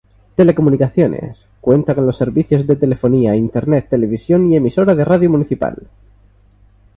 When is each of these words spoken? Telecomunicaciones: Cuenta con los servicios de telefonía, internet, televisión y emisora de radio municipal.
Telecomunicaciones: 0.33 1.45
Cuenta 1.61 1.93
con 1.93 2.07
los 2.07 2.17
servicios 2.17 2.65
de 2.65 2.75
telefonía, 2.75 3.35
internet, 3.35 3.85
televisión 3.87 4.49
y 4.51 4.55
emisora 4.55 4.95
de 4.95 5.05
radio 5.05 5.29
municipal. 5.29 5.77